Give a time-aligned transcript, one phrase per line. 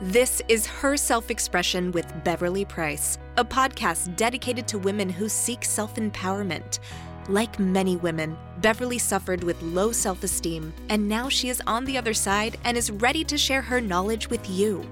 [0.00, 5.64] This is Her Self Expression with Beverly Price, a podcast dedicated to women who seek
[5.64, 6.80] self empowerment.
[7.28, 11.96] Like many women, Beverly suffered with low self esteem, and now she is on the
[11.96, 14.84] other side and is ready to share her knowledge with you.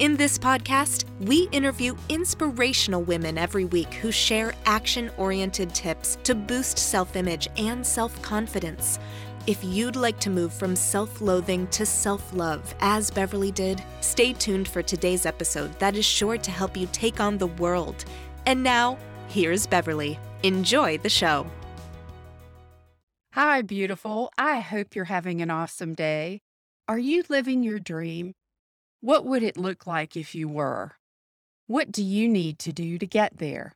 [0.00, 6.34] In this podcast, we interview inspirational women every week who share action oriented tips to
[6.34, 8.98] boost self image and self confidence.
[9.46, 14.34] If you'd like to move from self loathing to self love, as Beverly did, stay
[14.34, 18.04] tuned for today's episode that is sure to help you take on the world.
[18.44, 18.98] And now,
[19.28, 20.18] here's Beverly.
[20.42, 21.46] Enjoy the show.
[23.32, 24.30] Hi, beautiful.
[24.36, 26.42] I hope you're having an awesome day.
[26.86, 28.34] Are you living your dream?
[29.00, 30.96] What would it look like if you were?
[31.66, 33.72] What do you need to do to get there?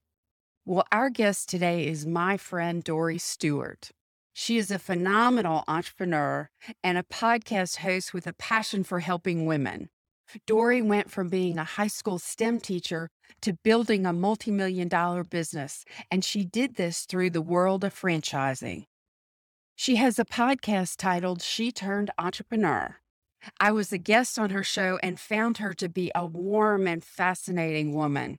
[0.66, 3.92] Well, our guest today is my friend Dori Stewart.
[4.36, 6.50] She is a phenomenal entrepreneur
[6.82, 9.90] and a podcast host with a passion for helping women.
[10.44, 13.10] Dori went from being a high school STEM teacher
[13.42, 17.94] to building a multi million dollar business, and she did this through the world of
[17.94, 18.86] franchising.
[19.76, 22.96] She has a podcast titled She Turned Entrepreneur.
[23.60, 27.04] I was a guest on her show and found her to be a warm and
[27.04, 28.38] fascinating woman.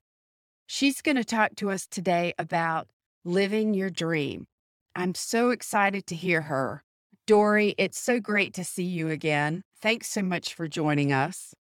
[0.67, 2.89] She's going to talk to us today about
[3.23, 4.47] living your dream.
[4.95, 6.83] I'm so excited to hear her.
[7.27, 9.63] Dori, it's so great to see you again.
[9.81, 11.53] Thanks so much for joining us.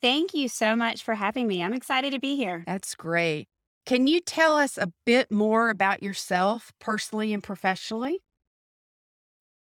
[0.00, 1.62] Thank you so much for having me.
[1.62, 2.64] I'm excited to be here.
[2.66, 3.48] That's great.
[3.86, 8.20] Can you tell us a bit more about yourself, personally and professionally?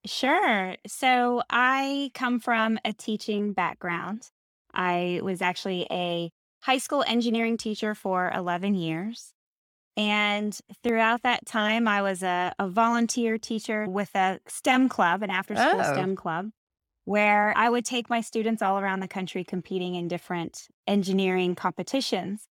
[0.07, 0.77] Sure.
[0.87, 4.29] So, I come from a teaching background.
[4.73, 6.31] I was actually a
[6.63, 9.34] high school engineering teacher for 11 years.
[9.97, 15.31] And throughout that time, I was a, a volunteer teacher with a STEM club, an
[15.31, 16.51] after school Oh, STEM club,
[17.05, 22.49] where I would take my students all around the country competing in different engineering competitions.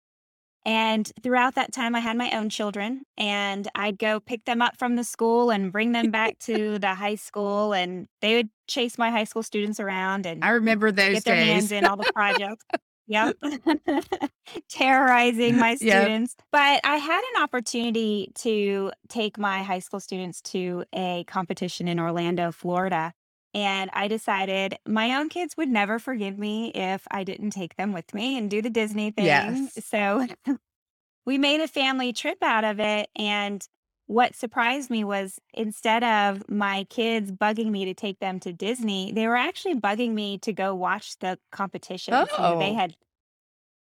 [0.65, 4.77] And throughout that time, I had my own children, and I'd go pick them up
[4.77, 8.97] from the school and bring them back to the high school, and they would chase
[8.97, 11.79] my high school students around and I remember those get their hands days.
[11.79, 12.63] in all the projects.
[13.07, 13.35] Yep.
[14.69, 16.13] Terrorizing my Yep.
[16.13, 16.35] students.
[16.51, 21.99] But I had an opportunity to take my high school students to a competition in
[21.99, 23.13] Orlando, Florida.
[23.53, 27.93] And I decided my own kids would never forgive me if I didn't take them
[27.93, 29.25] with me and do the Disney thing.
[29.25, 29.85] Yes.
[29.85, 30.25] So
[31.25, 33.09] we made a family trip out of it.
[33.15, 33.65] And
[34.07, 39.11] what surprised me was instead of my kids bugging me to take them to Disney,
[39.11, 42.13] they were actually bugging me to go watch the competition.
[42.13, 42.59] Oh.
[42.59, 42.95] they had,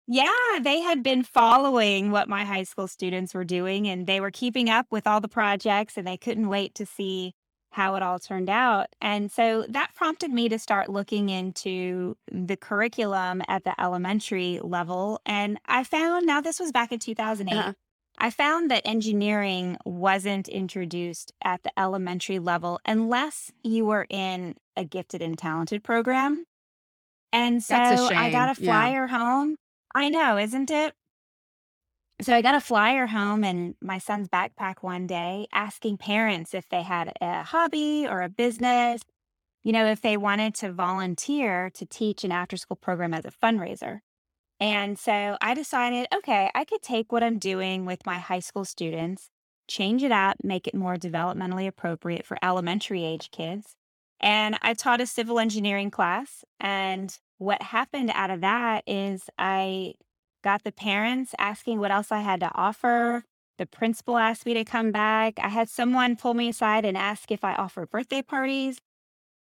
[0.08, 4.32] yeah, they had been following what my high school students were doing and they were
[4.32, 7.34] keeping up with all the projects and they couldn't wait to see
[7.72, 8.88] how it all turned out.
[9.02, 15.22] And so that prompted me to start looking into the curriculum at the elementary level.
[15.26, 17.58] And I found now this was back in 2008.
[17.58, 17.74] uh-huh.
[18.24, 24.86] I found that engineering wasn't introduced at the elementary level unless you were in a
[24.86, 26.46] gifted and talented program.
[27.34, 28.68] And so I got a Yeah.
[28.68, 29.56] flyer home.
[29.96, 30.94] I know, isn't it?
[32.22, 36.70] So I got a flyer home in my son's backpack one day asking parents if
[36.70, 39.02] they had a hobby or a business,
[39.64, 43.32] you know, if they wanted to volunteer to teach an after school program as a
[43.32, 44.02] fundraiser.
[44.62, 48.64] And so I decided, okay, I could take what I'm doing with my high school
[48.64, 49.32] students,
[49.68, 53.76] change it up, make it more developmentally appropriate for elementary age kids.
[54.20, 56.46] And I taught a civil engineering class.
[56.60, 59.96] And what happened out of that is I
[60.44, 63.24] got the parents asking what else I had to offer.
[63.58, 65.40] The principal asked me to come back.
[65.42, 68.78] I had someone pull me aside and ask if I offer birthday parties.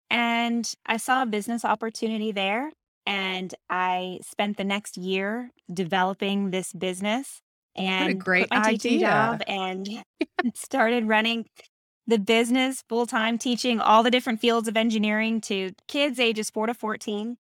[0.10, 2.72] And I saw a business opportunity there.
[3.06, 7.42] And I spent the next year developing this business
[7.76, 9.56] and great my teaching job idea.
[9.62, 10.04] and
[10.56, 11.46] started running
[12.08, 16.68] the business full time, teaching all the different fields of engineering to kids ages four
[16.68, 17.38] to 14.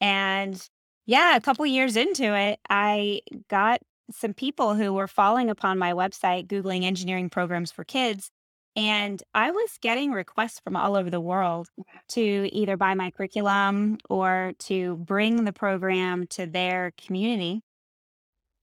[0.00, 0.68] And
[1.06, 3.80] yeah, a couple years into it, I got
[4.10, 8.30] some people who were falling upon my website, Googling engineering programs for kids.
[8.74, 11.68] And I was getting requests from all over the world
[12.08, 17.62] to either buy my curriculum or to bring the program to their community.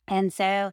[0.08, 0.72] And so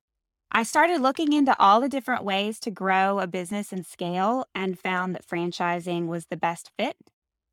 [0.51, 4.79] I started looking into all the different ways to grow a business and scale and
[4.79, 6.97] found that franchising was the best fit.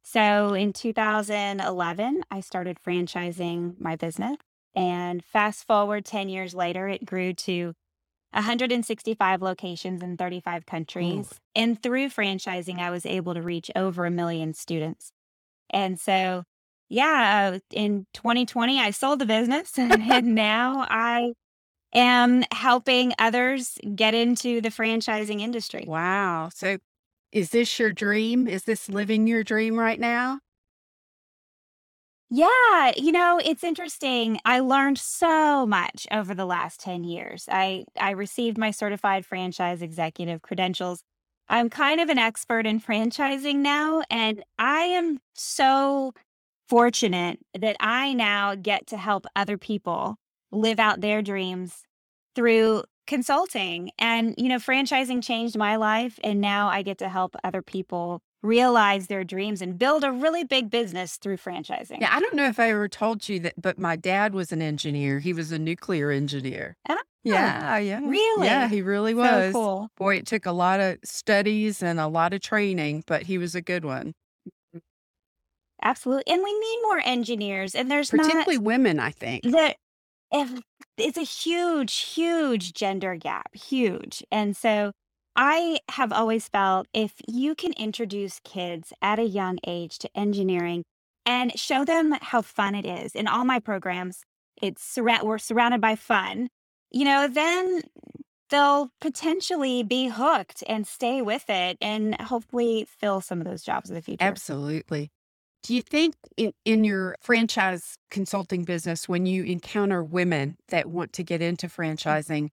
[0.03, 4.38] So in 2011, I started franchising my business.
[4.75, 7.74] And fast forward 10 years later, it grew to
[8.33, 10.65] 165 locations in 35 Ooh.
[10.65, 11.39] countries.
[11.56, 15.12] And through franchising, I was able to reach over a million students.
[15.69, 16.44] And so,
[16.89, 21.33] yeah, uh, in 2020, I sold the business and now I
[21.94, 25.86] am helping others get into the franchising industry.
[25.88, 26.50] Wow.
[26.53, 26.77] So
[27.31, 28.47] is this your dream?
[28.47, 30.39] Is this living your dream right now?
[32.30, 34.40] Yeah, you know, it's interesting.
[34.46, 37.48] I learned so much over the last 10 years.
[37.52, 41.04] I I received my certified franchise executive credentials.
[41.50, 46.14] I'm kind of an expert in franchising now, and I am so
[46.70, 50.18] fortunate that I now get to help other people
[50.52, 51.84] live out their dreams
[52.36, 53.92] through consulting.
[54.00, 56.20] And, you know, franchising changed my life.
[56.24, 60.44] And now I get to help other people realize their dreams and build a really
[60.44, 62.01] big business through franchising.
[62.01, 64.62] Yeah, I don't know if I ever told you that, but my dad was an
[64.62, 65.19] engineer.
[65.19, 66.75] He was a nuclear engineer.
[66.90, 68.00] Oh, Yeah, yeah.
[68.04, 68.45] really?
[68.48, 69.54] Yeah, he really So was.
[69.54, 69.90] cool.
[69.98, 73.56] Boy, it took a lot of studies and a lot of training, but he was
[73.56, 74.13] a good one.
[75.81, 76.31] Absolutely.
[76.34, 77.75] And we need more engineers.
[77.75, 79.44] And there's not Particularly women, I think.
[79.44, 79.78] That
[80.31, 80.62] if
[80.98, 84.24] it's a huge, huge gender gap, huge.
[84.31, 84.92] And so
[85.35, 90.83] I have always felt if you can introduce kids at a young age to engineering
[91.25, 93.15] and show them how fun it is.
[93.15, 94.24] In all my programs,
[94.62, 96.50] it's surra- we're surrounded by fun.
[96.91, 97.81] You know, then
[98.50, 103.89] they'll potentially be hooked and stay with it and hopefully fill some of those jobs
[103.89, 104.24] in the future.
[104.24, 105.09] Absolutely.
[105.63, 111.13] Do you think in, in your franchise consulting business, when you encounter women that want
[111.13, 111.74] to get into mm.
[111.74, 112.50] franchising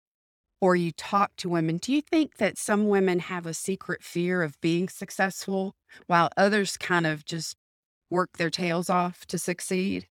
[0.60, 4.42] or you talk to women, do you think that some women have a secret fear
[4.42, 5.74] of being successful
[6.06, 7.56] while others kind of just
[8.10, 10.08] work their tails off to succeed?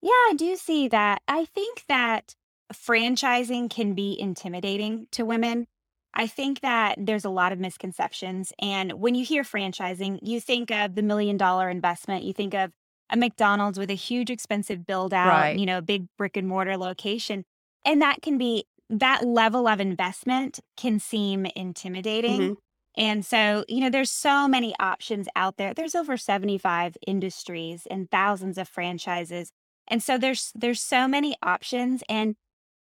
[0.00, 1.22] Yeah, I do see that.
[1.26, 2.34] I think that
[2.72, 5.66] franchising can be intimidating to women.
[6.14, 8.52] I think that there's a lot of misconceptions.
[8.60, 12.72] And when you hear franchising, you think of the million dollar investment, you think of
[13.10, 15.54] a McDonald's with a huge expensive build out, Right.
[15.54, 17.44] you know, big brick and mortar location.
[17.84, 22.40] And that can be, that level of investment can seem intimidating.
[22.52, 22.56] Mhm.
[22.96, 25.72] And so, you know, there's so many options out there.
[25.74, 29.52] There's over 75 industries and thousands of franchises.
[29.86, 32.34] And so there's there's so many options and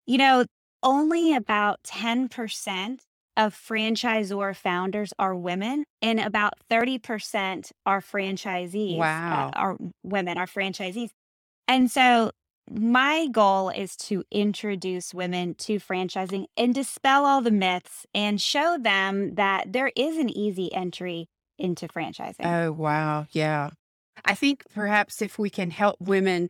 [0.05, 0.45] you know,
[0.83, 3.05] only about 10%
[3.35, 8.97] of franchisor founders are women and about 30% are franchisees.
[8.97, 9.51] uh, Wow.
[9.55, 11.09] are women, are franchisees.
[11.67, 12.31] And so
[12.69, 18.77] my goal is to introduce women to franchising and dispel all the myths and show
[18.77, 22.45] them that there is an easy entry into franchising.
[22.45, 23.27] Oh, wow.
[23.31, 23.69] Yeah.
[24.25, 26.49] I think perhaps if we can help women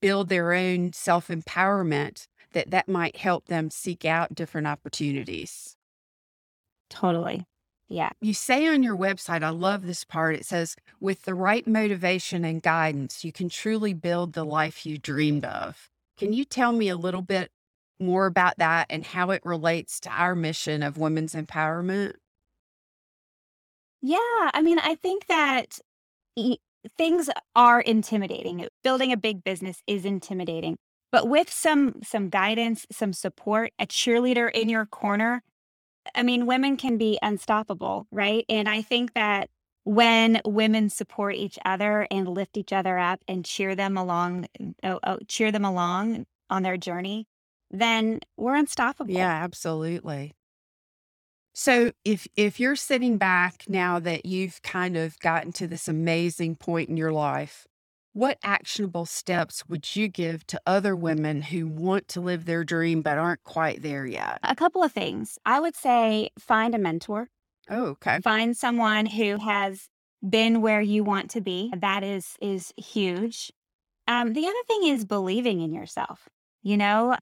[0.00, 5.76] build their own self empowerment, that that might help them seek out different opportunities.
[6.88, 7.44] totally.
[7.88, 8.10] Yeah.
[8.20, 10.34] You say on your website, I love this part.
[10.34, 14.98] It says, with the right motivation and guidance, you can truly build the life you
[14.98, 15.88] dreamed of.
[16.18, 17.50] Can you tell me a little bit
[17.98, 22.14] more about that and how it relates to our mission of women's empowerment?
[24.02, 25.78] Yeah, I mean, I think that
[26.96, 28.68] things are intimidating.
[28.84, 30.76] Building a big business is intimidating.
[31.10, 35.42] But with some some guidance, some support, a cheerleader in your corner,
[36.14, 38.44] I mean, women can be unstoppable, right?
[38.48, 39.50] And I think that
[39.84, 44.46] when women support each other and lift each other up and cheer them along,
[44.82, 47.26] oh, oh, cheer them along on their journey,
[47.70, 49.14] then we're unstoppable.
[49.14, 50.34] Yeah, absolutely.
[51.54, 56.56] So if if you're sitting back now that you've kind of gotten to this amazing
[56.56, 57.66] point in your life,
[58.18, 63.02] what actionable steps would you give to other women who want to live their dream
[63.02, 64.40] but aren't quite there yet?
[64.42, 65.38] A couple of things.
[65.44, 67.28] I would say find a mentor.
[67.70, 68.20] Oh, okay.
[68.22, 69.88] find someone who has
[70.28, 73.52] been where you want to be that is is huge
[74.08, 76.28] um the other thing is believing in yourself
[76.62, 77.16] you know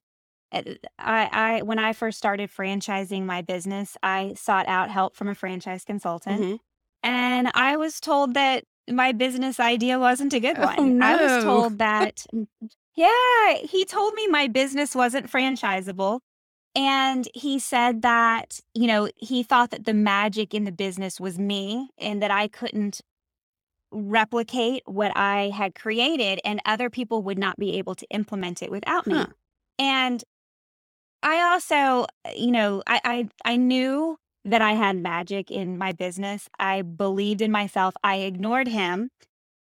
[0.52, 0.62] Uh,
[0.98, 5.34] i i when i first started franchising my business i sought out help from a
[5.34, 6.60] franchise consultant Mhm.
[7.02, 11.44] and i was told that my business idea wasn't a good Oh, one i was
[11.44, 12.24] told that
[12.94, 16.20] yeah he told me my business wasn't franchisable
[16.76, 21.38] and he said that, you know, he thought that the magic in the business was
[21.38, 23.00] me and that I couldn't
[23.90, 28.70] replicate what I had created and other people would not be able to implement it
[28.70, 29.14] without me.
[29.14, 29.26] Huh.
[29.78, 30.22] And
[31.22, 36.48] I also, you know, I, I I knew that I had magic in my business.
[36.58, 37.94] I believed in myself.
[38.02, 39.10] I ignored him.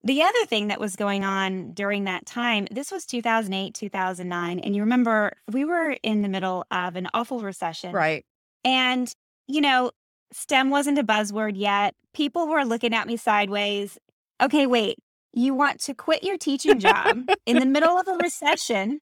[0.05, 4.61] The other thing that was going on during that time, this was 2008, 2009.
[4.61, 7.93] And you remember we were in the middle of an awful recession.
[7.93, 8.25] Right.
[8.63, 9.13] And,
[9.49, 9.91] you know,
[10.33, 11.95] STEM wasn't a buzzword yet.
[12.15, 13.99] People were looking at me sideways.
[14.41, 14.99] Okay, wait,
[15.33, 19.01] you want to quit your teaching job in the middle of a recession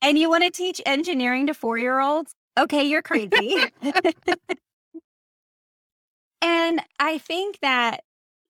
[0.00, 3.56] and you want to teach engineering to four year olds, okay, you're crazy.
[6.42, 8.02] and I think that,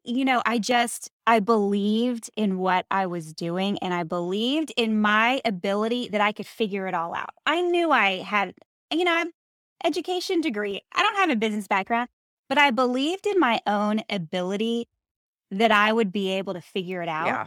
[0.05, 5.01] you know, I just, I believed in what I was doing and I believed in
[5.01, 7.31] my ability that I could figure it all out.
[7.45, 8.55] I knew I had,
[8.93, 9.33] you know, I'm
[9.85, 10.81] education degree.
[10.95, 12.09] I don't have a business background,
[12.49, 14.89] but I believed in my own ability
[15.51, 17.27] that I would be able to figure it out.
[17.27, 17.47] Yeah.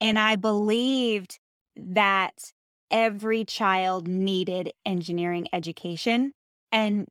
[0.00, 1.38] And I believed
[1.76, 2.52] that
[2.90, 6.32] every child needed engineering education.
[6.72, 7.08] And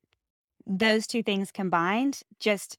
[0.67, 2.77] those two things combined just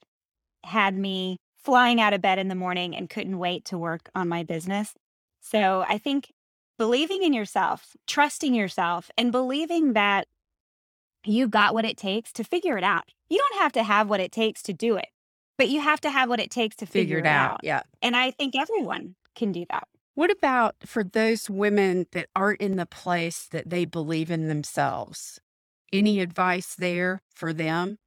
[0.64, 4.28] had me flying out of bed in the morning and couldn't wait to work on
[4.28, 4.94] my business.
[5.40, 6.32] So I think
[6.76, 10.26] believing in yourself, trusting yourself, and believing that
[11.24, 13.04] you've got what it takes to figure it out.
[13.28, 15.08] You don't have to have what it takes to do it,
[15.56, 17.60] but you have to have what it takes to figure, Figure it out.
[17.62, 17.82] Yeah.
[18.00, 19.88] And I think everyone can do that.
[20.14, 25.40] What about for those women that aren't in the place that they believe in themselves?
[25.92, 27.98] Any advice there for them?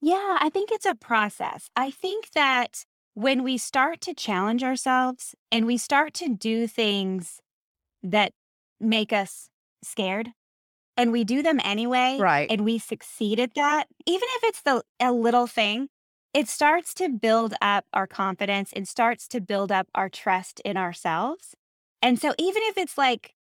[0.00, 1.70] Yeah, I think it's a process.
[1.76, 2.84] I think that
[3.14, 7.40] when we start to challenge ourselves and we start to do things
[8.02, 8.32] that
[8.80, 9.50] make us
[9.82, 10.32] scared
[10.96, 12.50] and we do them anyway Right.
[12.50, 15.88] and we succeed at that, even if it's the a little thing,
[16.34, 20.76] it starts to build up our confidence and starts to build up our trust in
[20.76, 21.54] ourselves.
[22.02, 23.34] And so even if it's like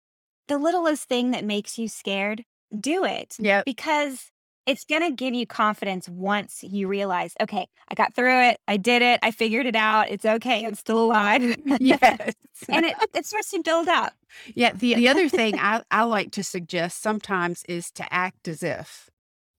[0.48, 2.44] the littlest thing that makes you scared,
[2.80, 3.66] do it Yep.
[3.66, 4.30] because
[4.66, 8.58] it's going to give you confidence once you realize, okay, I got through it.
[8.66, 9.20] I did it.
[9.22, 10.10] I figured it out.
[10.10, 10.66] It's okay.
[10.66, 11.42] I'm still alive.
[11.82, 12.34] Yes.
[12.70, 14.14] and it, it starts to build up.
[14.56, 14.72] Yeah.
[14.72, 19.10] The, the other thing I, I like to suggest sometimes is to act as if.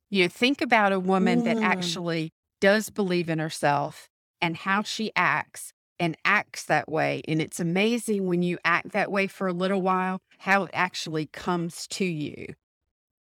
[0.08, 1.64] You think about a woman that Mm.
[1.64, 4.08] actually does believe in herself
[4.40, 7.22] and how she acts and acts that way.
[7.28, 11.26] And it's amazing when you act that way for a little while, how it actually
[11.26, 12.46] comes to you.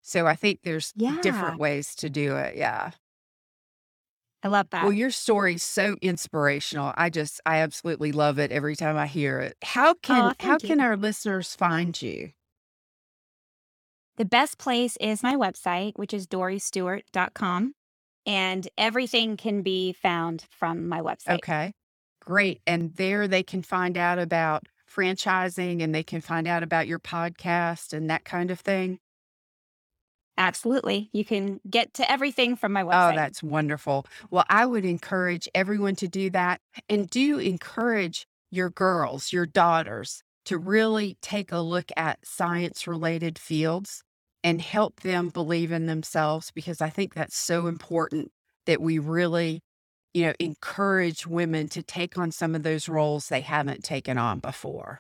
[0.02, 1.20] So I think there's Yeah.
[1.22, 2.56] different ways to do it.
[2.56, 2.92] Yeah.
[4.44, 4.84] I love that.
[4.84, 6.94] Well, your story's so inspirational.
[6.98, 9.56] I just, I absolutely love it every time I hear it.
[9.64, 10.68] How can, how you.
[10.68, 12.32] can our listeners find you?
[14.18, 17.74] The best place is my website, which is doristewart.com.
[18.26, 21.36] And everything can be found from my website.
[21.36, 21.74] Okay.
[22.26, 22.62] Great.
[22.66, 27.00] And there they can find out about franchising and they can find out about your
[27.00, 29.00] podcast and that kind of thing.
[30.38, 31.10] Absolutely.
[31.14, 33.14] You can get to everything from my oh, website.
[33.14, 34.06] Oh, that's wonderful.
[34.32, 40.24] Well, I would encourage everyone to do that and do encourage your girls, your daughters
[40.46, 44.04] to really take a look at science related fields
[44.44, 48.32] and help them believe in themselves because I think that's so important
[48.66, 49.62] that we really,
[50.14, 54.40] you know, encourage women to take on some of those roles they haven't taken on
[54.40, 55.00] before.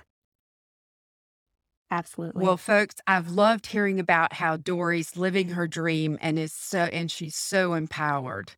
[1.91, 2.43] Absolutely.
[2.43, 7.11] Well, folks, I've loved hearing about how Dori's living her dream and is so and
[7.11, 8.53] she's so empowered.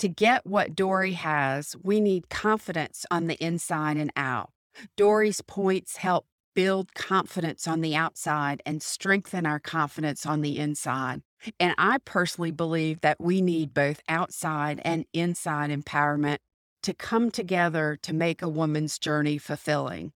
[0.00, 4.50] To get what Dori has, we need confidence on the inside and out.
[4.96, 6.26] Dori's points help
[6.60, 11.22] build confidence on the outside and strengthen our confidence on the inside.
[11.58, 16.36] And I personally believe that we need both outside and inside empowerment
[16.82, 20.12] to come together to make a woman's journey fulfilling.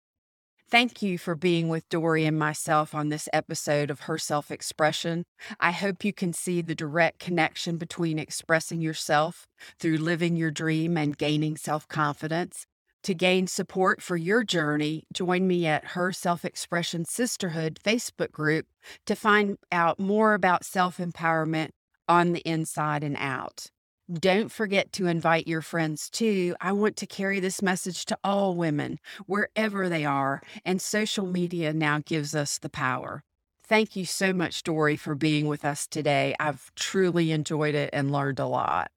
[0.71, 5.25] Thank you for being with Dori and myself on this episode of Her Self Expression.
[5.59, 9.47] I hope you can see the direct connection between expressing yourself
[9.79, 12.67] through living your dream and gaining self confidence.
[13.05, 18.67] To gain support for your journey, join me at Her Self Expression Sisterhood Facebook group
[19.05, 21.69] to find out more about self empowerment
[22.09, 23.67] on the inside and out.
[24.11, 26.57] Don't forget to invite your friends too.
[26.63, 31.75] I want to carry this message to all women, wherever they are, and social media
[31.75, 33.23] now gives us the power.
[33.67, 36.35] Thank you so much, Dori, for being with us today.
[36.41, 38.91] I've truly enjoyed it and learned a lot.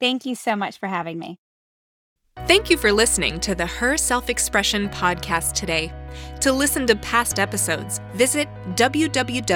[0.00, 1.38] Thank you so much for having me.
[2.46, 5.90] Thank you for listening to the Her Self Expression podcast today.
[6.42, 9.54] To listen to past episodes, visit www.her